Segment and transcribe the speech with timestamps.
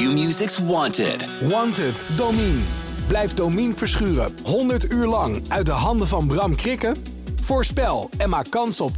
[0.00, 1.48] Q-Music's Wanted.
[1.48, 2.62] Wanted, Domine.
[3.08, 6.96] Blijf Domine verschuren 100 uur lang uit de handen van Bram Krikken?
[7.40, 8.90] Voorspel en maak kans op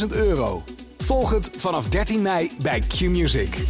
[0.00, 0.62] 10.000 euro.
[0.98, 3.64] Volg het vanaf 13 mei bij Q-Music.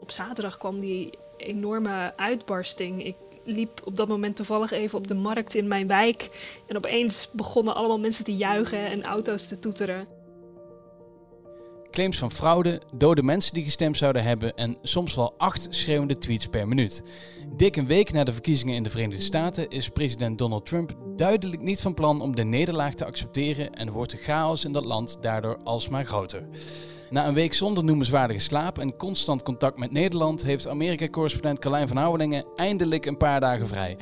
[0.00, 3.04] Op zaterdag kwam die enorme uitbarsting.
[3.04, 6.28] Ik liep op dat moment toevallig even op de markt in mijn wijk.
[6.66, 10.15] En opeens begonnen allemaal mensen te juichen en auto's te toeteren.
[11.96, 16.46] Claims van fraude, dode mensen die gestemd zouden hebben en soms wel acht schreeuwende tweets
[16.46, 17.02] per minuut.
[17.56, 21.62] Dik een week na de verkiezingen in de Verenigde Staten is president Donald Trump duidelijk
[21.62, 25.16] niet van plan om de nederlaag te accepteren en wordt de chaos in dat land
[25.20, 26.48] daardoor alsmaar groter.
[27.10, 31.96] Na een week zonder noemenswaardige slaap en constant contact met Nederland heeft Amerika-correspondent Carlijn van
[31.96, 33.96] Houwelingen eindelijk een paar dagen vrij.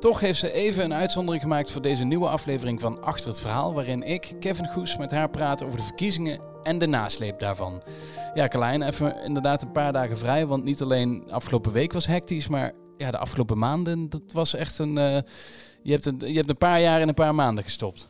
[0.00, 3.74] Toch heeft ze even een uitzondering gemaakt voor deze nieuwe aflevering van Achter het Verhaal,
[3.74, 7.82] waarin ik, Kevin Goes, met haar praat over de verkiezingen en de nasleep daarvan.
[8.34, 12.48] Ja, Carlijn, even inderdaad een paar dagen vrij, want niet alleen afgelopen week was hectisch,
[12.48, 14.96] maar ja, de afgelopen maanden, dat was echt een...
[14.96, 15.18] Uh,
[15.82, 18.08] je, hebt een je hebt een paar jaar in een paar maanden gestopt.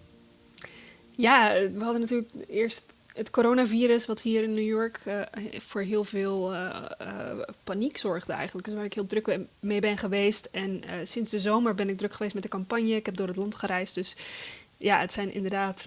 [1.10, 5.20] Ja, we hadden natuurlijk eerst het coronavirus, wat hier in New York uh,
[5.52, 6.76] voor heel veel uh,
[7.64, 8.66] paniek zorgde eigenlijk.
[8.66, 10.48] Dus waar ik heel druk mee ben geweest.
[10.52, 12.94] En sinds de zomer ben ik druk geweest met de campagne.
[12.94, 13.94] Ik heb door het land gereisd.
[13.94, 14.16] Dus
[14.80, 15.86] ja, het zijn inderdaad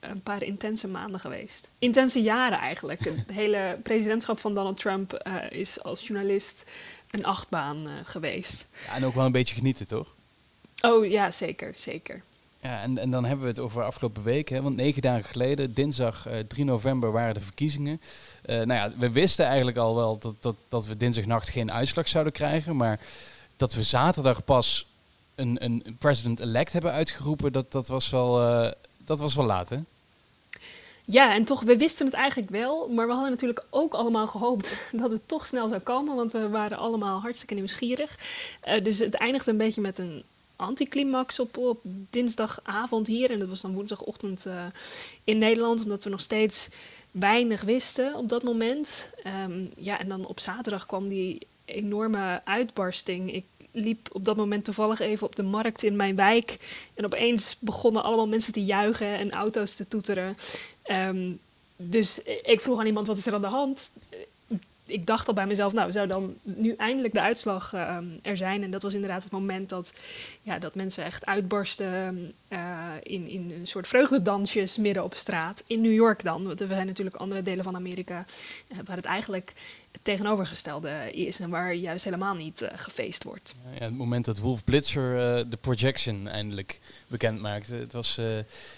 [0.00, 1.68] een paar intense maanden geweest.
[1.78, 3.04] Intense jaren eigenlijk.
[3.04, 6.70] Het hele presidentschap van Donald Trump is als journalist
[7.10, 8.66] een achtbaan geweest.
[8.86, 10.14] Ja, en ook wel een beetje genieten, toch?
[10.80, 12.22] Oh ja, zeker, zeker.
[12.62, 14.48] Ja, en, en dan hebben we het over afgelopen week.
[14.48, 18.00] Hè, want negen dagen geleden, dinsdag uh, 3 november, waren de verkiezingen.
[18.46, 22.32] Nou ja, we wisten eigenlijk al wel dat, dat, dat we dinsdagnacht geen uitslag zouden
[22.32, 22.76] krijgen.
[22.76, 23.00] Maar
[23.56, 24.86] dat we zaterdag pas
[25.40, 28.70] een, een president-elect hebben uitgeroepen, dat, dat, was wel, uh,
[29.04, 29.78] dat was wel laat, hè?
[31.04, 34.82] Ja, en toch, we wisten het eigenlijk wel, maar we hadden natuurlijk ook allemaal gehoopt
[35.02, 38.18] dat het toch snel zou komen, want we waren allemaal hartstikke nieuwsgierig.
[38.68, 40.22] Uh, dus het eindigde een beetje met een
[40.56, 43.30] anticlimax op, op dinsdagavond hier.
[43.30, 44.64] En dat was dan woensdagochtend uh,
[45.24, 46.68] in Nederland, omdat we nog steeds
[47.10, 49.10] weinig wisten op dat moment.
[49.44, 53.34] Um, ja, en dan op zaterdag kwam die enorme uitbarsting.
[53.34, 56.56] Ik liep op dat moment toevallig even op de markt in mijn wijk.
[56.94, 60.36] En opeens begonnen allemaal mensen te juichen en auto's te toeteren.
[60.90, 61.40] Um,
[61.76, 63.92] dus ik vroeg aan iemand, wat is er aan de hand?
[64.92, 68.62] Ik dacht al bij mezelf, nou, zou dan nu eindelijk de uitslag uh, er zijn?
[68.62, 69.92] En dat was inderdaad het moment dat,
[70.42, 75.62] ja, dat mensen echt uitbarsten uh, in, in een soort vreugdedansjes midden op straat.
[75.66, 78.24] In New York dan, want er zijn natuurlijk andere delen van Amerika
[78.68, 79.52] uh, waar het eigenlijk
[79.92, 83.54] het tegenovergestelde is en waar juist helemaal niet gefeest wordt.
[83.78, 85.10] Ja, het moment dat Wolf Blitzer
[85.50, 87.74] de projection eindelijk bekend maakte.
[87.74, 88.18] Het was,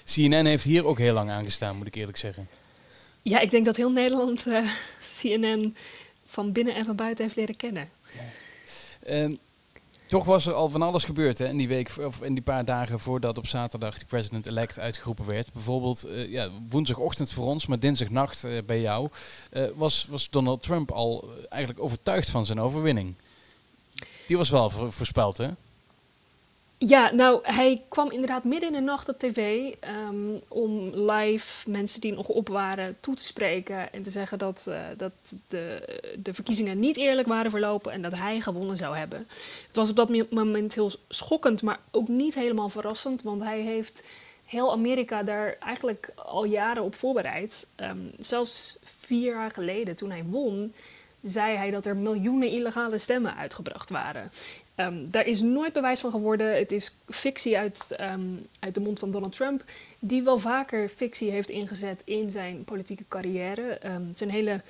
[0.04, 2.48] CNN heeft hier ook heel lang aangestaan, moet ik eerlijk zeggen.
[3.22, 4.46] Ja, ik denk dat heel Nederland
[5.20, 5.76] CNN
[6.32, 7.88] van binnen en van buiten heeft leren kennen.
[9.06, 9.36] Uh,
[10.06, 12.64] toch was er al van alles gebeurd hè, in die week, of in die paar
[12.64, 15.52] dagen voordat op zaterdag de president-elect uitgeroepen werd.
[15.52, 19.08] Bijvoorbeeld uh, ja, woensdagochtend voor ons, maar dinsdagnacht uh, bij jou,
[19.52, 23.14] uh, was, was Donald Trump al eigenlijk overtuigd van zijn overwinning.
[24.26, 25.48] Die was wel voorspeld, hè?
[26.84, 29.72] Ja, nou, hij kwam inderdaad midden in de nacht op tv
[30.08, 34.66] um, om live mensen die nog op waren toe te spreken en te zeggen dat,
[34.68, 35.12] uh, dat
[35.48, 35.82] de,
[36.22, 39.18] de verkiezingen niet eerlijk waren verlopen en dat hij gewonnen zou hebben.
[39.66, 44.08] Het was op dat moment heel schokkend, maar ook niet helemaal verrassend, want hij heeft
[44.44, 47.66] heel Amerika daar eigenlijk al jaren op voorbereid.
[47.76, 50.72] Um, zelfs vier jaar geleden, toen hij won,
[51.22, 54.30] zei hij dat er miljoenen illegale stemmen uitgebracht waren.
[54.76, 56.56] Um, daar is nooit bewijs van geworden.
[56.56, 59.64] Het is fictie uit, um, uit de mond van Donald Trump,
[59.98, 63.78] die wel vaker fictie heeft ingezet in zijn politieke carrière.
[63.86, 64.60] Um, zijn hele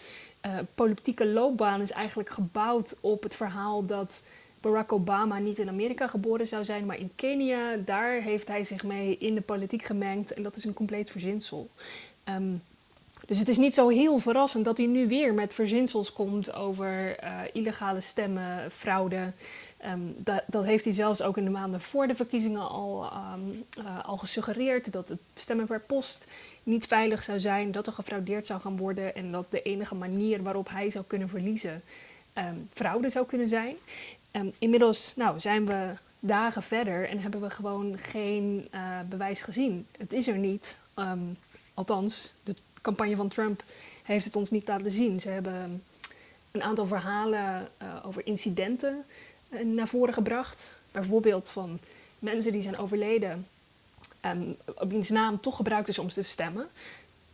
[0.47, 4.25] uh, politieke loopbaan is eigenlijk gebouwd op het verhaal dat
[4.61, 7.77] Barack Obama niet in Amerika geboren zou zijn, maar in Kenia.
[7.77, 11.71] Daar heeft hij zich mee in de politiek gemengd en dat is een compleet verzinsel.
[13.27, 17.25] Dus het is niet zo heel verrassend dat hij nu weer met verzinsels komt over
[17.25, 19.33] uh, illegale stemmen, fraude.
[19.87, 23.65] Um, dat, dat, heeft hij zelfs ook in de maanden voor de verkiezingen al, um,
[23.79, 24.93] uh, al gesuggereerd.
[24.93, 26.27] Dat het stemmen per post
[26.63, 30.43] niet veilig zou zijn, dat er gefraudeerd zou gaan worden en dat de enige manier
[30.43, 31.83] waarop hij zou kunnen verliezen
[32.35, 33.75] um, fraude zou kunnen zijn.
[34.59, 39.87] inmiddels nou, zijn we dagen verder en hebben we gewoon geen uh, bewijs gezien.
[39.99, 40.79] Het is er niet.
[41.75, 43.63] althans, de campagne van Trump
[44.03, 45.21] heeft het ons niet laten zien.
[45.21, 45.83] Ze hebben
[46.51, 49.05] een aantal verhalen uh, over incidenten
[49.65, 50.73] naar voren gebracht.
[50.93, 51.79] Bijvoorbeeld van
[52.19, 53.47] mensen die zijn overleden,
[54.25, 56.69] um, op wiens naam toch gebruikt is om te stemmen.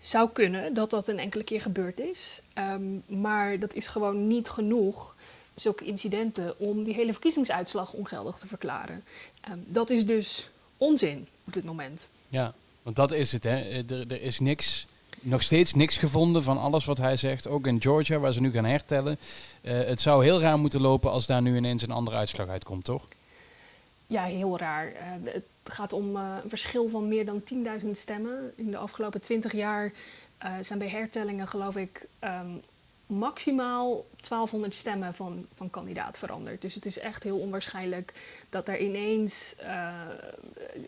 [0.01, 2.43] zou kunnen dat dat een enkele keer gebeurd is.
[2.53, 5.17] Ehm, maar dat is gewoon niet genoeg,
[5.55, 9.05] zulke incidenten, om die hele verkiezingsuitslag ongeldig te verklaren.
[9.41, 12.09] Ehm, dat is dus onzin op dit moment.
[12.29, 13.45] Ja, want dat is het.
[13.45, 13.83] Hè.
[13.89, 14.87] Er, er is niks,
[15.21, 17.49] nog steeds niks gevonden van alles wat hij zegt.
[17.49, 19.19] Ook in Georgia, waar ze nu gaan hertellen.
[19.63, 22.85] Uh, het zou heel raar moeten lopen als daar nu ineens een andere uitslag uitkomt,
[22.85, 23.05] toch?
[24.07, 24.93] Ja, heel raar.
[24.93, 27.43] Uh, het gaat om uh, een verschil van meer dan
[27.83, 28.53] 10.000 stemmen.
[28.57, 29.93] In de afgelopen 20 jaar
[30.61, 32.63] zijn bij hertellingen, geloof ik, um,
[33.07, 36.63] maximaal 1200 stemmen van, van kandidaat veranderd.
[36.63, 38.13] Dus het is echt heel onwaarschijnlijk
[38.49, 39.55] dat er ineens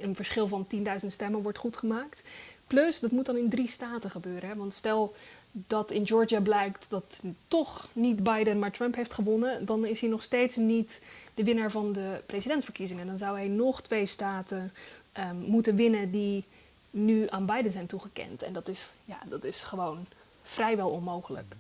[0.00, 0.66] een verschil van
[1.02, 2.22] 10.000 stemmen wordt goedgemaakt.
[2.70, 4.49] Plus, dat moet dan in drie staten gebeuren.
[4.49, 4.56] Hè?
[4.56, 5.14] Want stel
[5.50, 10.11] dat in Georgia blijkt dat toch niet Biden, maar Trump heeft gewonnen, dan is hij
[10.11, 11.02] nog steeds niet
[11.34, 13.06] de winnaar van de presidentsverkiezingen.
[13.06, 14.72] Dan zou hij nog twee staten
[15.19, 16.44] um, moeten winnen die
[16.90, 18.43] nu aan Biden zijn toegekend.
[18.43, 20.06] En dat is, ja, dat is gewoon
[20.43, 21.55] vrijwel onmogelijk.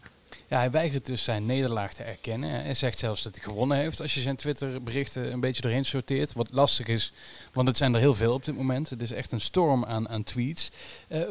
[0.50, 2.50] Ja, hij weigert dus zijn nederlaag te erkennen.
[2.50, 6.32] Hij zegt zelfs dat hij gewonnen heeft als je zijn Twitter-berichten een beetje doorheen sorteert.
[6.32, 7.12] Wat lastig is,
[7.52, 8.90] want het zijn er heel veel op dit moment.
[8.90, 10.70] Het is echt een storm aan, aan tweets.
[11.08, 11.22] Uh,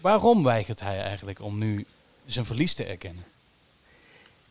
[0.00, 1.86] waarom weigert hij eigenlijk om nu
[2.26, 3.24] zijn verlies te erkennen?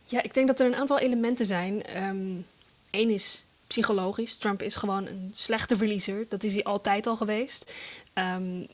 [0.02, 1.96] Ja, ik denk dat er een aantal elementen zijn.
[1.96, 2.44] Eén
[2.90, 4.36] ehm, is psychologisch.
[4.36, 6.26] Trump is gewoon een slechte verliezer.
[6.28, 7.72] Dat is hij altijd al geweest.
[8.14, 8.66] Um,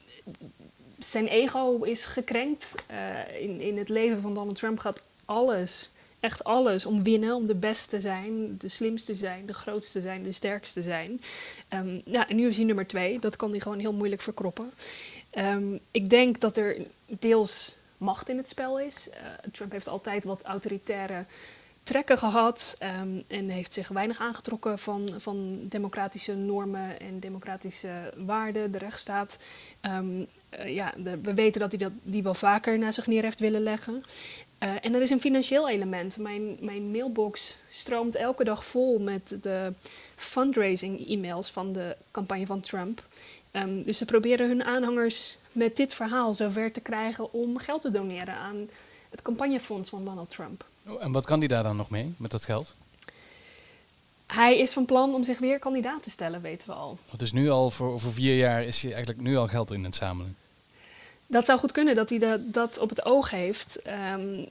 [0.99, 2.75] zijn ego is gekrenkt.
[2.91, 5.91] Uh, in, in het leven van Donald Trump gaat alles,
[6.21, 9.99] echt alles, om winnen, om de beste te zijn, de slimste te zijn, de grootste
[9.99, 11.21] te zijn, de sterkste te zijn.
[11.75, 13.19] Um, ja, en nu is hij nummer twee.
[13.19, 14.71] Dat kan hij gewoon heel moeilijk verkroppen.
[15.39, 16.77] Um, ik denk dat er
[17.07, 19.09] deels macht in het spel is.
[19.09, 19.15] Uh,
[19.53, 21.25] Trump heeft altijd wat autoritaire
[21.83, 28.73] trekken gehad um, en heeft zich weinig aangetrokken van, van democratische normen en democratische waarden,
[28.73, 29.39] de rechtsstaat.
[29.83, 30.27] Uh,
[30.67, 34.03] ja, we weten dat hij dat, die wel vaker naar zich neer heeft willen leggen.
[34.63, 36.17] Uh, en er is een financieel element.
[36.17, 39.73] Mijn, mijn mailbox stroomt elke dag vol met de
[40.17, 43.03] fundraising-e-mails van de campagne van Trump.
[43.53, 47.91] Um, dus ze proberen hun aanhangers met dit verhaal zover te krijgen om geld te
[47.91, 48.69] doneren aan
[49.11, 50.65] het campagnefonds van Donald Trump.
[50.87, 52.75] Oh, en wat kan hij daar dan nog mee met dat geld?
[54.27, 56.99] Hij is van plan om zich weer kandidaat te stellen, weten we al.
[57.17, 59.95] Dus nu al voor, voor vier jaar is hij eigenlijk nu al geld in het
[59.95, 60.37] zamelen?
[61.31, 63.79] Dat zou goed kunnen dat hij dat, op het oog heeft.
[64.13, 64.47] Um,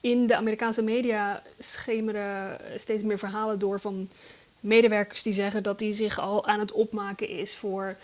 [0.00, 4.08] in de Amerikaanse media schemeren steeds meer verhalen door van
[4.60, 7.96] medewerkers die zeggen dat hij zich al aan het opmaken is voor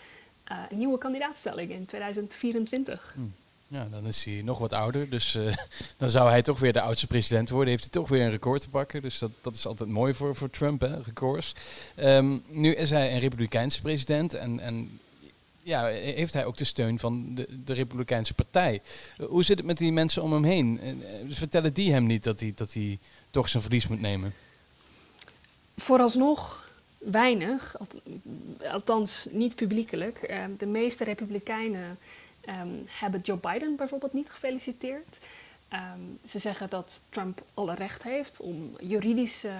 [0.53, 3.13] uh, een nieuwe kandidaatstelling in 2024.
[3.15, 3.21] Hm.
[3.69, 5.11] Ja, dan is hij nog wat ouder.
[5.11, 5.57] Dus uh,
[5.99, 7.69] dan zou hij toch weer de oudste president worden.
[7.69, 9.03] Heeft hij toch weer een record te pakken.
[9.03, 11.55] Dus dat, dat is altijd mooi voor, voor Trump, hè, records.
[11.97, 14.35] Um, nu is hij een Republikeinse president.
[14.35, 14.99] En, en
[15.67, 18.83] ja, heeft hij ook de steun van de, de Republikeinse partij.
[19.29, 20.81] Hoe zit het met die mensen om hem heen?
[20.83, 22.99] Uh, vertellen die hem niet dat hij, dat hij
[23.31, 24.35] toch zijn verlies moet nemen?
[25.77, 27.77] Vooralsnog weinig.
[28.71, 30.27] Althans, niet publiekelijk.
[30.31, 31.99] Uh, de meeste Republikeinen
[32.49, 35.19] um, hebben Joe Biden bijvoorbeeld niet gefeliciteerd.
[35.73, 39.53] Um, ze zeggen dat Trump alle recht heeft om juridische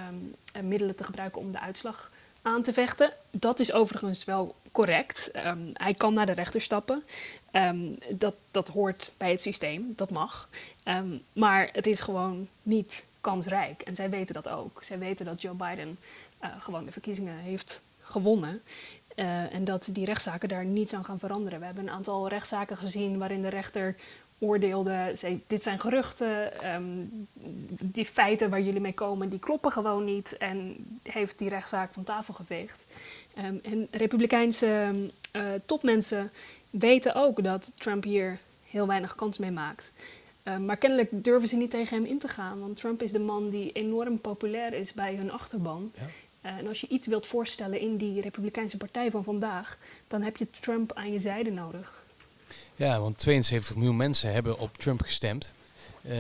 [0.55, 2.11] um, middelen te gebruiken om de uitslag
[2.47, 3.13] aan te vechten.
[3.31, 5.31] Dat is overigens wel correct.
[5.47, 7.03] Um, hij kan naar de rechter stappen.
[8.11, 10.49] dat, dat hoort bij het systeem, dat mag.
[11.33, 13.83] maar het is gewoon niet kansrijk.
[13.83, 14.83] En zij weten dat ook.
[14.83, 15.99] Zij weten dat Joe Biden
[16.43, 18.63] uh, gewoon de verkiezingen heeft gewonnen.
[19.17, 21.59] Uh, en dat die rechtszaken daar niets aan gaan veranderen.
[21.59, 23.97] We hebben een aantal rechtszaken gezien waarin de rechter
[24.39, 27.29] oordeelde, zei, dit zijn geruchten, um,
[27.83, 30.37] die feiten waar jullie mee komen, die kloppen gewoon niet.
[30.37, 32.85] En heeft die rechtszaak van tafel geveegd.
[33.39, 34.93] Um, en republikeinse
[35.33, 36.31] uh, topmensen
[36.71, 39.93] weten ook dat Trump hier heel weinig kans mee maakt.
[40.45, 43.19] Uh, maar kennelijk durven ze niet tegen hem in te gaan, want Trump is de
[43.19, 45.93] man die enorm populair is bij hun achterban.
[45.95, 46.03] Ja.
[46.51, 50.37] Uh, en als je iets wilt voorstellen in die Republikeinse Partij van vandaag, dan heb
[50.37, 52.06] je Trump aan je zijde nodig.
[52.77, 55.53] Ja, want 72 miljoen mensen hebben op Trump gestemd.
[56.09, 56.15] Uh,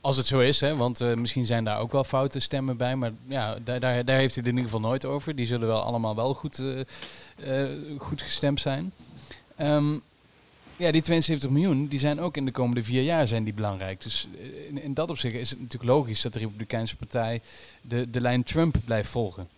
[0.00, 2.96] als het zo is, hè, want uh, misschien zijn daar ook wel foute stemmen bij,
[2.96, 5.36] maar ja, daar, daar, heeft hij het in ieder geval nooit over.
[5.36, 6.62] Die zullen wel allemaal wel goed,
[7.98, 8.92] goed gestemd zijn.
[9.60, 10.02] Um,
[10.76, 14.02] ja, die 72 miljoen, die zijn ook in de komende vier jaar zijn die belangrijk.
[14.02, 14.28] Dus
[14.68, 17.40] in, in dat opzicht is het natuurlijk logisch dat de Republikeinse Partij
[17.80, 19.48] de, de lijn Trump blijft volgen.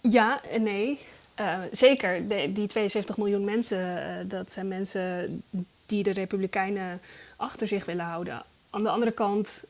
[0.00, 0.98] Ja en nee.
[1.40, 5.42] Uh, zeker, die 72 miljoen mensen, uh, dat zijn mensen
[5.86, 7.00] die de Republikeinen
[7.36, 8.42] achter zich willen houden.
[8.70, 9.64] Aan de andere kant,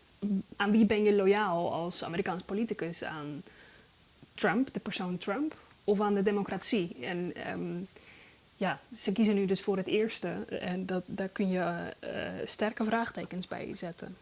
[0.57, 3.05] aan wie ben je loyaal als Amerikaans politicus?
[3.05, 3.43] Aan
[4.35, 6.97] Trump, de persoon Trump, of aan de democratie?
[7.01, 7.89] En um,
[8.57, 10.29] ja, ze kiezen nu dus voor het eerste.
[10.61, 11.95] En dat, daar kun je
[12.45, 14.17] sterke vraagtekens bij zetten.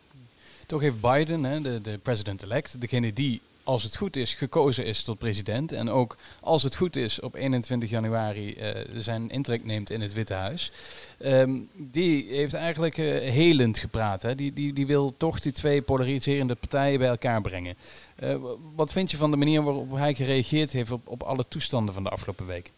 [0.67, 5.02] Toch heeft Biden, hè, de, de president-elect, degene die als het goed is, gekozen is
[5.02, 5.73] tot president.
[5.73, 10.12] En ook als het goed is, op 21 januari uh, zijn intrek neemt in het
[10.12, 10.73] Witte Huis.
[11.18, 14.23] Um, die heeft eigenlijk uh, helend gepraat.
[14.23, 14.35] Hè?
[14.35, 17.75] Die, die, die wil toch die twee polariserende partijen bij elkaar brengen.
[18.23, 18.37] Uh,
[18.75, 22.02] wat vind je van de manier waarop hij gereageerd heeft op, op alle toestanden van
[22.02, 22.70] de afgelopen week?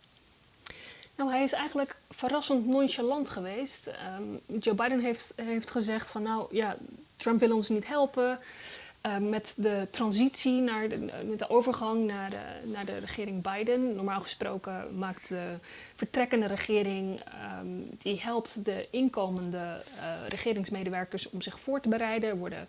[1.16, 3.90] Nou, hij is eigenlijk verrassend nonchalant geweest.
[4.18, 6.76] Um, Joe Biden heeft, heeft gezegd van nou ja,
[7.16, 8.38] Trump wil ons niet helpen.
[9.09, 13.95] Uh, met de transitie naar de, met de overgang naar de, naar de regering Biden.
[13.95, 15.55] Normaal gesproken maakt de
[15.95, 17.21] vertrekkende regering,
[17.61, 22.29] um, die helpt de inkomende uh, regeringsmedewerkers om zich voor te bereiden.
[22.29, 22.69] Er worden,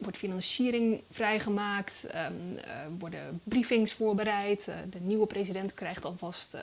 [0.00, 2.58] wordt financiering vrijgemaakt, um,
[2.98, 4.64] worden briefings voorbereid.
[4.90, 6.56] de nieuwe president krijgt alvast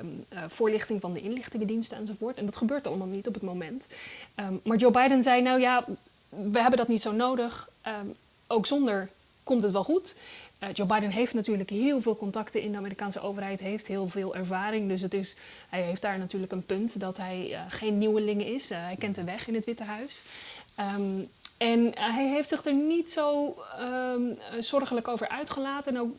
[0.00, 2.36] um, voorlichting van de inlichtingendiensten enzovoort.
[2.36, 3.86] En dat gebeurt allemaal niet op het moment.
[4.62, 5.84] maar Joe Biden zei, nou ja,
[6.28, 7.70] we hebben dat niet zo nodig.
[8.52, 9.08] Ook zonder
[9.44, 10.14] komt het wel goed.
[10.62, 14.34] Uh, Joe Biden heeft natuurlijk heel veel contacten in de Amerikaanse overheid, heeft heel veel
[14.34, 14.88] ervaring.
[14.88, 15.34] Dus het is,
[15.68, 18.70] hij heeft daar natuurlijk een punt dat hij uh, geen nieuweling is.
[18.70, 20.22] Uh, hij kent de weg in het Witte Huis.
[20.96, 25.94] Um, en hij heeft zich er niet zo um, zorgelijk over uitgelaten.
[25.94, 26.14] En ook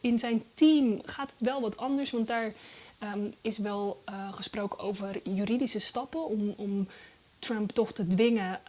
[0.00, 2.52] in zijn team gaat het wel wat anders, want daar
[3.14, 6.88] um, is wel gesproken over juridische stappen om, om
[7.38, 8.60] Trump toch te dwingen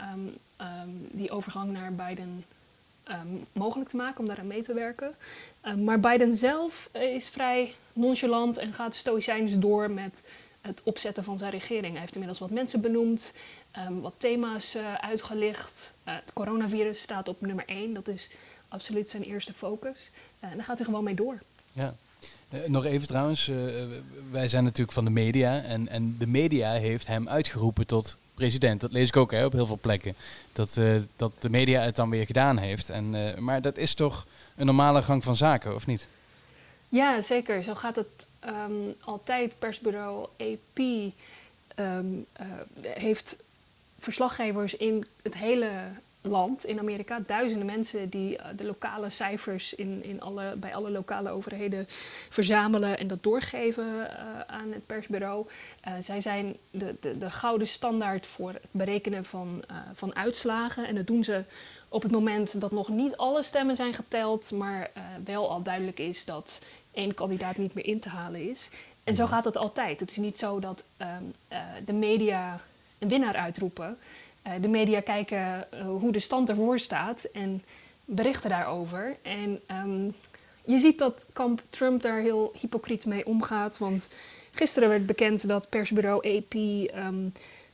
[1.11, 2.45] die overgang naar Biden
[3.09, 5.15] um, mogelijk te maken om daaraan mee te werken.
[5.65, 10.23] Um, maar Biden zelf is vrij nonchalant en gaat stoïcijns door met
[10.61, 11.91] het opzetten van zijn regering.
[11.91, 13.31] Hij heeft inmiddels wat mensen benoemd,
[13.87, 15.93] um, wat thema's uh, uitgelicht.
[16.07, 18.29] Uh, het coronavirus staat op nummer 1, dat is
[18.67, 20.11] absoluut zijn eerste focus.
[20.39, 21.41] En daar gaat hij gewoon mee door.
[21.71, 21.95] Ja.
[22.67, 23.51] Nog even trouwens,
[24.31, 28.81] wij zijn natuurlijk van de media en, en de media heeft hem uitgeroepen tot president.
[28.81, 30.15] Dat lees ik ook hè, op heel veel plekken.
[30.53, 32.89] Dat, uh, dat de media het dan weer gedaan heeft.
[32.89, 34.25] En, uh, maar dat is toch
[34.55, 36.07] een normale gang van zaken, of niet?
[36.89, 37.63] Ja, zeker.
[37.63, 39.59] Zo gaat het um, altijd.
[39.59, 42.47] Persbureau AP um, uh,
[42.81, 43.43] heeft
[43.99, 45.71] verslaggevers in het hele
[46.23, 47.19] land in Amerika.
[47.25, 51.85] Duizenden mensen die uh, de lokale cijfers in, in alle, bij alle lokale overheden
[52.29, 54.07] verzamelen en dat doorgeven uh,
[54.47, 55.47] aan het persbureau.
[55.87, 59.63] Uh, zij zijn de, de, de, gouden standaard voor het berekenen van,
[59.93, 60.87] van uitslagen.
[60.87, 61.43] En dat doen ze
[61.89, 64.91] op het moment dat nog niet alle stemmen zijn geteld, maar
[65.23, 66.61] wel al duidelijk is dat
[66.91, 68.69] één kandidaat niet meer in te halen is.
[69.03, 69.99] En zo gaat het altijd.
[69.99, 71.33] Het is niet zo dat um,
[71.85, 72.61] de media
[72.99, 73.97] een winnaar uitroepen.
[74.47, 77.63] Uh, de media kijken uh, hoe de stand ervoor staat en
[78.05, 79.15] berichten daarover.
[79.21, 80.15] En um,
[80.65, 83.77] je ziet dat kamp Trump daar heel hypocriet mee omgaat.
[83.77, 84.07] Want
[84.51, 87.27] gisteren werd bekend dat persbureau AP um, ehm,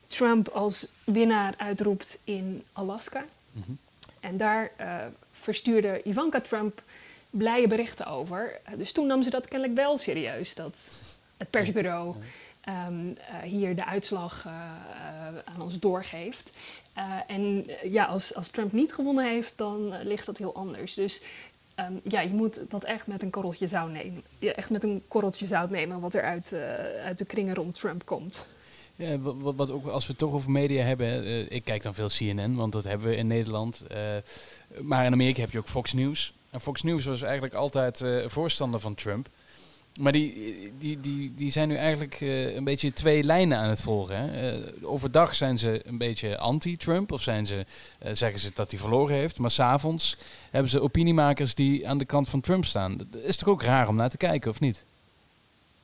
[0.06, 3.26] Trump als winnaar uitroept in Alaska.
[3.52, 3.78] Mm -hmm.
[4.20, 4.96] En daar uh,
[5.32, 6.82] verstuurde Ivanka Trump
[7.30, 8.60] blije berichten over.
[8.78, 10.90] dus toen nam ze dat kennelijk wel serieus, dat
[11.38, 12.16] het persbureau
[12.88, 14.54] um, uh, hier de uitslag uh,
[15.44, 16.52] aan ons doorgeeft.
[17.28, 20.94] en ja, als, als Trump niet gewonnen heeft, dan ligt dat heel anders.
[20.94, 21.24] Dus
[21.80, 24.24] um, ja, je moet dat echt met een korreltje zout nemen.
[24.38, 26.54] Ja, echt met een korreltje zout nemen wat er uit,
[27.04, 28.46] uit de kringen rond Trump komt.
[28.96, 32.56] Ja, wat, ook als we het toch over media hebben, ik kijk dan veel CNN,
[32.56, 33.84] want dat hebben we in Nederland.
[34.82, 36.34] Maar in Amerika heb je ook Fox News.
[36.50, 39.30] En Fox News was eigenlijk altijd voorstander van Trump.
[40.00, 43.82] Maar die, die, die, die zijn nu eigenlijk uh, een beetje twee lijnen aan het
[43.82, 44.16] volgen.
[44.16, 44.58] Hè?
[44.58, 47.66] Uh, overdag zijn ze een beetje anti-Trump, of zijn ze, uh,
[48.14, 49.40] zeggen ze dat hij verloren heeft.
[49.40, 50.18] Maar s'avonds
[50.50, 52.98] hebben ze opiniemakers die aan de kant van Trump staan.
[52.98, 54.84] Dat is toch ook raar om naar te kijken, of niet?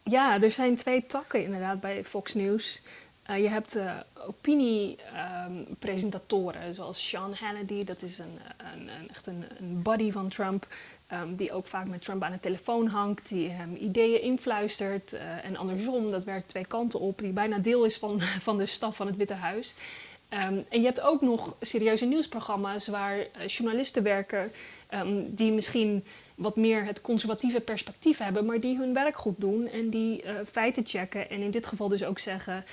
[0.04, 2.82] Ja, er zijn twee takken inderdaad bij Fox News.
[3.26, 3.78] je hebt
[4.14, 10.30] opiniepresentatoren, um, zoals Sean Hannity, dat is een, een, een echt een, een buddy van
[10.30, 10.68] Trump.
[11.14, 15.14] Um, die ook vaak met Trump aan de telefoon hangt, die hem ideeën influistert.
[15.14, 18.66] Uh, en andersom, dat werkt twee kanten op, die bijna deel is van, van de
[18.66, 19.74] staf van het Witte Huis.
[20.30, 24.52] Um, en je hebt ook nog serieuze nieuwsprogramma's waar uh, journalisten werken
[24.94, 29.68] um, die misschien wat meer het conservatieve perspectief hebben, maar die hun werk goed doen
[29.68, 31.30] en die uh, feiten checken.
[31.30, 32.64] En in dit geval dus ook zeggen: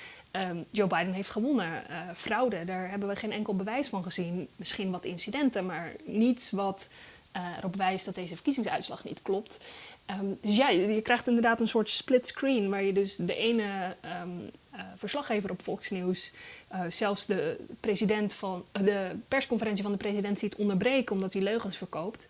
[0.71, 1.83] Joe Biden heeft gewonnen.
[2.17, 4.49] fraude, daar hebben we geen enkel bewijs van gezien.
[4.57, 6.89] Misschien wat incidenten, maar niets wat
[7.33, 9.59] erop wijst dat deze verkiezingsuitslag niet klopt.
[10.11, 13.35] Um, dus ja, je, je, krijgt inderdaad een soort split screen waar je dus de
[13.35, 16.31] ene um, uh, verslaggever op Fox News,
[16.73, 21.77] uh, zelfs de, president van, de persconferentie van de president ziet onderbreken omdat hij leugens
[21.77, 22.27] verkoopt.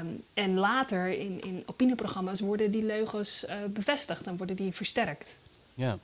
[0.00, 5.36] Um, en later in, in opinieprogramma's worden die leugens bevestigd en worden die versterkt.
[5.74, 5.98] Ja,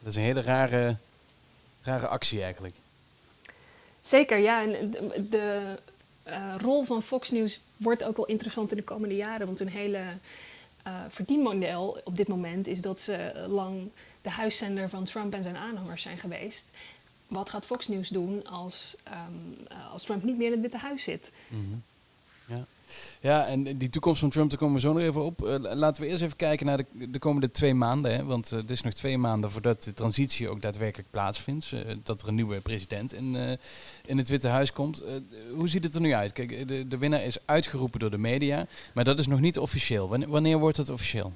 [0.00, 0.96] dat is een hele rare,
[1.82, 2.74] rare actie eigenlijk.
[4.00, 4.62] Zeker, ja.
[4.62, 5.78] En de, de
[6.28, 9.46] uh, rol van Fox News wordt ook wel interessant in de komende jaren.
[9.46, 10.02] Want hun hele
[10.86, 13.90] uh, verdienmodel op dit moment is dat ze lang
[14.22, 16.70] de huiszender van Trump en zijn aanhangers zijn geweest.
[17.26, 21.02] Wat gaat Fox News doen als, um, als Trump niet meer in het Witte Huis
[21.02, 21.32] zit?
[21.48, 21.82] -hmm.
[23.20, 23.46] Ja.
[23.46, 25.44] En die toekomst van Trump, daar komen we zo nog even op.
[25.44, 28.14] Uh, laten we eerst even kijken naar de, de komende twee maanden.
[28.14, 31.70] Hè, want uh, er is nog twee maanden voordat de transitie ook daadwerkelijk plaatsvindt.
[31.72, 33.58] Uh, dat er een nieuwe president in,
[34.06, 35.02] in het Witte Huis komt.
[35.54, 36.32] hoe ziet het er nu uit?
[36.32, 38.66] Kijk, de, de winnaar is uitgeroepen door de media.
[38.94, 40.08] Maar dat is nog niet officieel.
[40.28, 41.32] Wanneer, wordt dat officieel?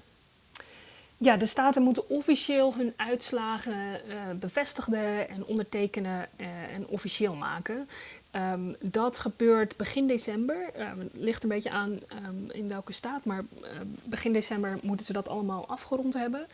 [1.16, 4.00] Ja, de staten moeten officieel hun uitslagen
[4.38, 6.28] bevestigen en ondertekenen
[6.74, 7.88] en officieel maken.
[8.36, 10.70] Um, dat gebeurt begin december.
[10.80, 13.68] Um, het ligt een beetje aan um, in welke staat, maar uh,
[14.04, 16.46] begin december moeten ze dat allemaal afgerond hebben.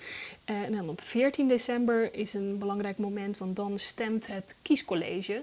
[0.47, 5.43] Uh, en dan op 14 december is een belangrijk moment, want dan stemt het kiescollege.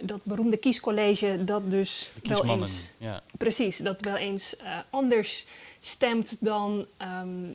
[0.00, 2.90] dat beroemde kiescollege dat dus wel eens...
[2.98, 3.22] Ja.
[3.38, 5.46] Precies, dat wel eens uh, anders
[5.80, 6.86] stemt dan
[7.22, 7.54] um, uh,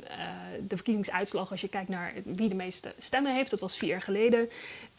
[0.67, 3.49] de verkiezingsuitslag als je kijkt naar wie de meeste stemmen heeft.
[3.49, 4.49] Dat was vier jaar geleden.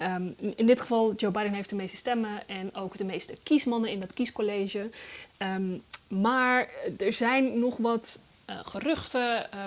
[0.01, 3.91] Um, in dit geval, Joe Biden heeft de meeste stemmen en ook de meeste kiesmannen
[3.91, 4.91] in dat kiescollege.
[5.39, 8.19] Um, maar er zijn nog wat
[8.51, 9.65] uh, geruchten, uh,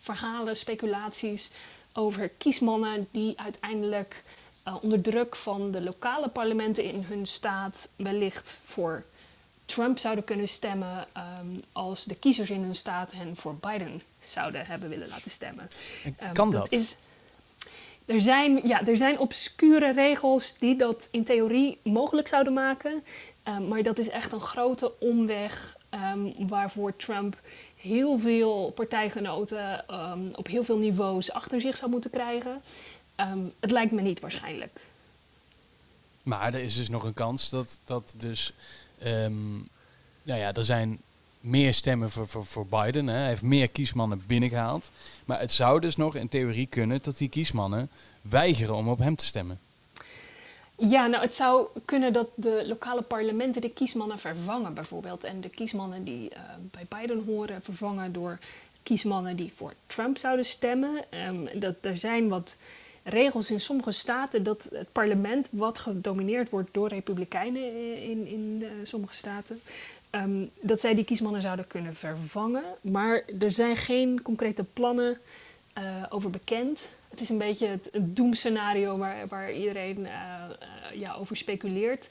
[0.00, 1.50] verhalen, speculaties
[1.92, 4.22] over kiesmannen die uiteindelijk
[4.80, 9.04] onder druk van de lokale parlementen in hun staat wellicht voor
[9.66, 11.06] Trump zouden kunnen stemmen
[11.40, 15.70] um, als de kiezers in hun staat hen voor Biden zouden hebben willen laten stemmen.
[16.04, 16.60] Um, kan dat?
[16.60, 16.72] dat?
[16.72, 16.96] Is,
[18.06, 23.04] er, zijn, ja, er zijn obscure regels die dat in theorie mogelijk zouden maken.
[23.48, 25.76] Um, maar dat is echt een grote omweg
[26.38, 27.36] waarvoor Trump
[27.76, 29.84] heel veel partijgenoten
[30.36, 32.62] op heel veel niveaus achter zich zou moeten krijgen.
[33.60, 34.80] het lijkt me niet waarschijnlijk.
[36.22, 38.54] Maar er is dus nog een kans dat, dat dus
[39.06, 39.68] Um,
[40.22, 41.00] nou ja, er zijn
[41.40, 43.06] meer stemmen voor, voor, Biden.
[43.06, 43.16] Hè.
[43.16, 44.90] Hij heeft meer kiesmannen binnengehaald.
[45.24, 47.90] Maar het zou dus nog in theorie kunnen dat die kiesmannen
[48.22, 49.58] weigeren om op hem te stemmen.
[50.76, 55.24] Ja, nou het zou kunnen dat de lokale parlementen de kiesmannen vervangen bijvoorbeeld.
[55.24, 58.38] En de kiesmannen die uh, bij Biden horen vervangen door
[58.82, 61.04] kiesmannen die voor Trump zouden stemmen.
[61.28, 62.56] Um, dat, er zijn wat
[63.04, 69.14] regels in sommige staten dat het parlement, wat gedomineerd wordt door republikeinen in, in sommige
[69.14, 69.60] staten,
[70.10, 72.64] um, dat zij die kiesmannen zouden kunnen vervangen.
[72.80, 75.16] Maar er zijn geen concrete plannen
[75.78, 76.88] uh, over bekend.
[77.10, 80.10] Het is een beetje het, het doemscenario waar, waar iedereen uh,
[80.94, 82.08] ja, over speculeert.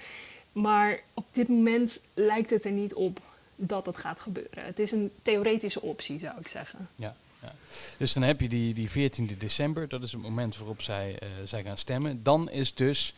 [0.51, 3.19] Maar op dit moment lijkt het er niet op
[3.56, 4.65] dat dat gaat gebeuren.
[4.65, 6.89] Het is een theoretische optie, zou ik zeggen.
[6.95, 7.15] Ja.
[7.43, 7.53] Ja.
[7.97, 11.29] Dus dan heb je die, die 14 december, dat is het moment waarop zij, uh,
[11.45, 12.23] zij gaan stemmen.
[12.23, 13.13] Dan is dus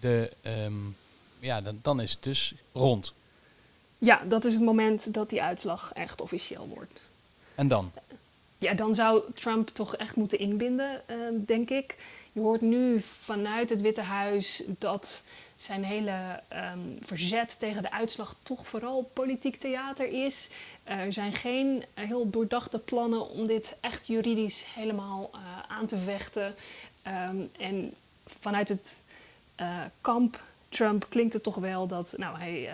[0.00, 0.96] de, um,
[1.38, 3.12] ja, dan, dan is het dus rond.
[3.98, 7.00] Ja, dat is het moment dat die uitslag echt officieel wordt.
[7.54, 7.92] En dan?
[8.58, 11.96] Ja, dan zou Trump toch echt moeten inbinden, uh, denk ik.
[12.34, 15.24] Je hoort nu vanuit het Witte Huis dat
[15.56, 16.40] zijn hele
[16.72, 20.50] um, verzet tegen de uitslag toch vooral politiek theater is.
[20.84, 26.54] Er zijn geen heel doordachte plannen om dit echt juridisch helemaal uh, aan te vechten.
[27.06, 27.94] Um, en
[28.26, 29.00] vanuit het
[29.60, 32.70] uh, kamp Trump klinkt het toch wel dat nou, hij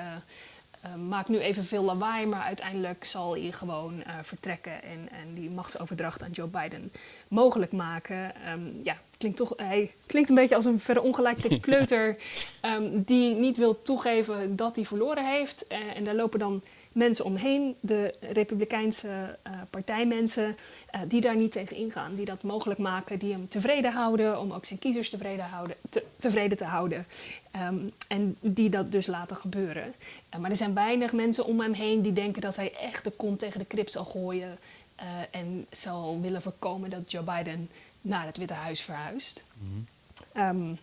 [1.08, 6.22] maakt nu even veel lawaai, maar uiteindelijk zal hij gewoon vertrekken en, en die machtsoverdracht
[6.22, 6.92] aan Joe Biden
[7.28, 8.50] mogelijk maken.
[8.50, 12.16] Um, ja, klinkt toch, hij klinkt een beetje als een verongelijkte kleuter
[12.64, 15.66] um, die niet wil toegeven dat hij verloren heeft.
[15.96, 19.08] en daar lopen dan mensen omheen, de Republikeinse
[19.46, 20.56] uh, partijmensen,
[20.94, 22.14] uh, die daar niet tegen ingaan.
[22.14, 26.04] Die dat mogelijk maken, die hem tevreden houden, om ook zijn kiezers tevreden, houden, te,
[26.18, 27.06] tevreden te houden.
[27.56, 29.94] Um, en die dat dus laten gebeuren.
[30.38, 33.38] Maar er zijn weinig mensen om hem heen die denken dat hij echt de kont
[33.38, 34.58] tegen de krip zal gooien.
[35.30, 39.44] en zal willen voorkomen dat Joe Biden naar het Witte Huis verhuist.
[39.54, 39.86] Mm
[40.34, 40.62] -hmm.
[40.62, 40.78] um,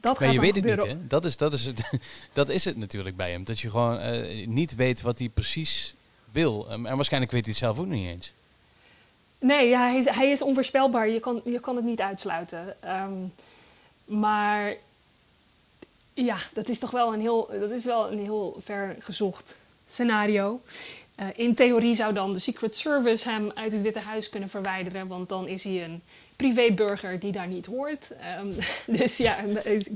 [0.00, 1.06] dat maar je weet het niet, hè?
[1.06, 1.82] Dat is, dat, is het,
[2.32, 3.44] dat is het natuurlijk bij hem.
[3.44, 5.94] Dat je gewoon uh, niet weet wat hij precies
[6.32, 6.72] wil.
[6.72, 8.32] Um, en waarschijnlijk weet hij het zelf ook niet eens.
[9.38, 11.08] Nee, ja, hij, is, hij is onvoorspelbaar.
[11.08, 12.76] Je kan, je kan het niet uitsluiten.
[12.84, 13.32] Um,
[14.04, 14.74] maar
[16.14, 19.56] ja, dat is toch wel een heel, dat is wel een heel ver gezocht
[19.88, 20.60] scenario.
[21.20, 25.06] Uh, in theorie zou dan de Secret Service hem uit het Witte Huis kunnen verwijderen,
[25.06, 26.02] want dan is hij een
[26.42, 28.10] privéburger die daar niet hoort.
[28.40, 28.54] Um,
[28.98, 29.86] dus ja, ik,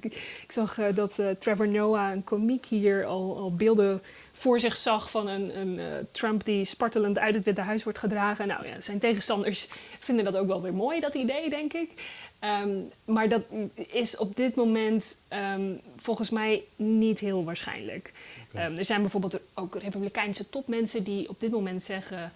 [0.43, 4.77] ik zag uh, dat uh, Trevor Noah, een komiek hier, al, al, beelden voor zich
[4.77, 8.47] zag van een, een uh, Trump die spartelend uit het Witte Huis wordt gedragen.
[8.47, 11.91] Nou ja, zijn tegenstanders vinden dat ook wel weer mooi, dat idee, denk ik.
[12.39, 13.43] Ehm, maar dat
[13.75, 18.13] is op dit moment ehm, volgens mij niet heel waarschijnlijk.
[18.53, 22.33] Ehm, er zijn bijvoorbeeld ook Republikeinse topmensen die op dit moment zeggen: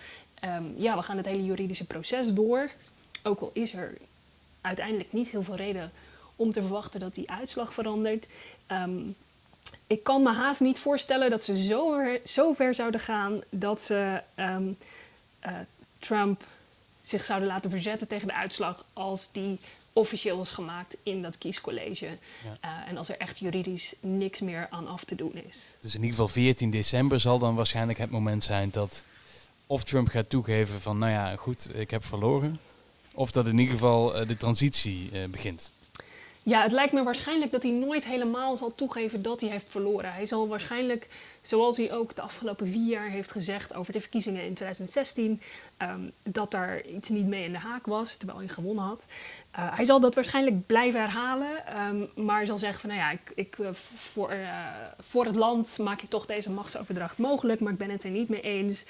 [0.76, 2.70] ja, we gaan het hele juridische proces door.
[3.22, 3.96] Ook al is er
[4.60, 5.92] uiteindelijk niet heel veel reden
[6.36, 8.26] om te verwachten dat die uitslag verandert.
[9.86, 13.80] ik kan me haast niet voorstellen dat ze zo ver, zo ver zouden gaan dat
[13.80, 14.56] ze uh,
[15.98, 16.44] Trump
[17.00, 19.58] zich zouden laten verzetten tegen de uitslag als die
[19.92, 22.06] officieel is gemaakt in dat kiescollege.
[22.60, 25.56] Eh, en als er echt juridisch niks meer aan af te doen is.
[25.80, 29.04] Dus in ieder geval 14 december zal dan waarschijnlijk het moment zijn dat
[29.66, 32.60] of Trump gaat toegeven van nou ja, goed, ik heb verloren.
[33.14, 35.70] Of dat in ieder geval uh, de transitie uh, begint.
[36.42, 40.12] Ja, het lijkt me waarschijnlijk dat hij nooit helemaal zal toegeven dat hij heeft verloren.
[40.12, 41.08] Hij zal waarschijnlijk,
[41.42, 45.40] zoals hij ook de afgelopen vier jaar heeft gezegd over de verkiezingen in 2016,
[45.76, 49.06] ehm, dat daar iets niet mee in de haak was, terwijl hij gewonnen had.
[49.58, 53.32] Uh, hij zal dat waarschijnlijk blijven herhalen, um, maar zal zeggen van nou ja, ik,
[53.34, 54.36] ik, voor,
[54.98, 58.28] voor het land maak ik toch deze machtsoverdracht mogelijk, maar ik ben het er niet
[58.28, 58.84] mee eens.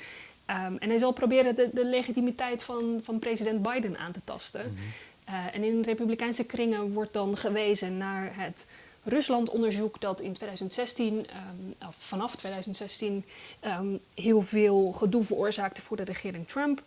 [0.51, 4.67] Um, en hij zal proberen de, de legitimiteit van, van president Biden aan te tasten.
[4.67, 5.35] Mm -hmm.
[5.35, 8.67] Uh, en in republikeinse kringen wordt dan gewezen naar het
[9.03, 13.25] Rusland-onderzoek dat in 2016, um, of vanaf 2016,
[13.65, 16.83] um, heel veel gedoe veroorzaakte voor de regering Trump.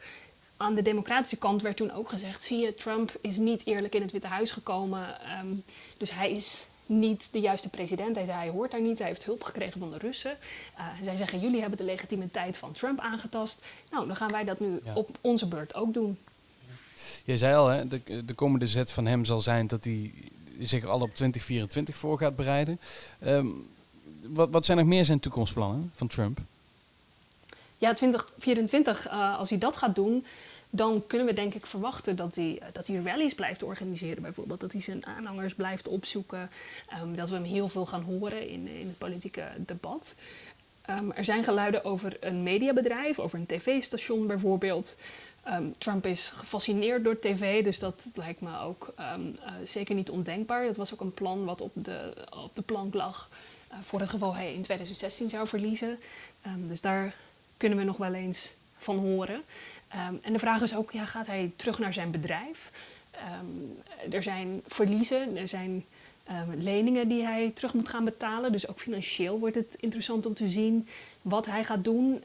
[0.58, 4.02] Aan de democratische kant werd toen ook gezegd: zie je, Trump is niet eerlijk in
[4.02, 5.18] het Witte Huis gekomen.
[5.98, 8.16] Dus hij is niet de juiste president.
[8.16, 10.38] Hij zei: hij hoort daar niet, hij heeft hulp gekregen van de Russen.
[10.78, 13.66] Uh, zij zeggen: jullie hebben de legitimiteit van Trump aangetast.
[13.92, 14.94] Nou, dan gaan wij dat nu ja.
[14.94, 16.18] op onze beurt ook doen.
[17.26, 20.14] Je zei al, hè, de, de komende zet van hem zal zijn dat hij
[20.60, 22.80] zich al op 2024 voor gaat bereiden.
[23.26, 23.72] Um,
[24.28, 26.40] wat, wat zijn nog meer zijn toekomstplannen van Trump?
[27.78, 30.26] Ja, 2024, uh, als hij dat gaat doen,
[30.76, 34.22] dan kunnen we denk ik verwachten dat hij, dat hij rallies blijft organiseren.
[34.22, 36.50] Bijvoorbeeld dat hij zijn aanhangers blijft opzoeken.
[37.02, 40.16] Um, dat we hem heel veel gaan horen in, in het politieke debat.
[40.90, 44.96] Um, er zijn geluiden over een mediabedrijf, over een tv-station bijvoorbeeld.
[45.48, 49.14] Um, Trump is gefascineerd door tv, dus dat lijkt me ook uh,
[49.64, 50.66] zeker niet ondenkbaar.
[50.66, 53.30] Dat was ook een plan wat op de, op de plank lag
[53.82, 56.00] voor het geval hij in 2016 zou verliezen.
[56.58, 57.16] Dus daar
[57.58, 59.44] kunnen we nog wel eens van horen.
[60.22, 62.72] En de vraag is ook, ja, gaat hij terug naar zijn bedrijf?
[64.12, 65.86] er zijn verliezen, er zijn
[66.58, 68.52] leningen die hij terug moet gaan betalen.
[68.52, 70.88] Dus ook financieel wordt het interessant om te zien
[71.22, 72.24] wat hij gaat doen,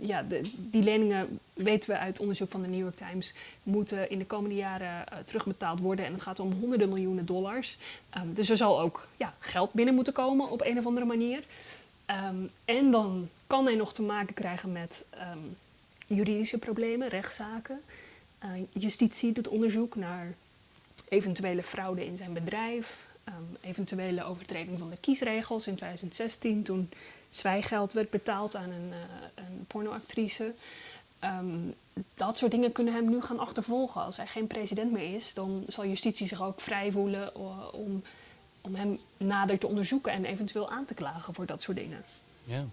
[0.00, 0.24] ja,
[0.56, 4.56] die leningen weten we uit onderzoek van de New York Times, moeten in de komende
[4.56, 6.04] jaren uh, terugbetaald worden.
[6.04, 7.78] En het gaat om honderden miljoenen dollars.
[8.24, 11.42] Dus er zal ook ja, geld binnen moeten komen op een of andere manier.
[12.64, 15.04] En dan kan hij nog te maken krijgen met
[16.06, 17.80] juridische problemen, rechtszaken.
[18.44, 20.34] Uh, justitie doet onderzoek naar
[21.08, 23.06] eventuele fraude in zijn bedrijf,
[23.60, 26.90] eventuele overtreding van de kiesregels in 2016, toen
[27.28, 28.96] zwijgeld werd betaald aan een, uh,
[29.34, 30.52] een pornoactrice.
[31.24, 31.74] Um,
[32.14, 34.02] dat soort dingen kunnen hem nu gaan achtervolgen.
[34.02, 38.02] Als hij geen president meer is, dan zal justitie zich ook vrij voelen uh, om,
[38.60, 42.04] om hem nader te onderzoeken en eventueel aan te klagen voor dat soort dingen.
[42.44, 42.64] Ja,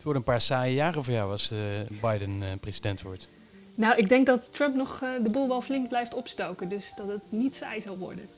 [0.00, 1.58] het worden een paar saaie jaren voor jou als uh,
[2.00, 3.28] Biden president wordt.
[3.74, 7.22] Nou, ik denk dat Trump nog de boel wel flink blijft opstoken, dus dat het
[7.28, 8.28] niet saai zal worden.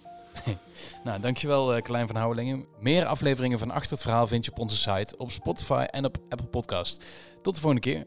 [1.05, 2.65] nou, dankjewel uh, Klein van Houwelingen.
[2.81, 6.19] Meer afleveringen van Achter het Verhaal vind je op onze site, op Spotify en op
[6.29, 7.05] Apple Podcast.
[7.43, 8.07] Tot de volgende keer.